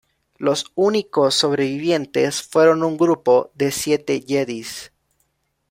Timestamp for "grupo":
2.97-3.51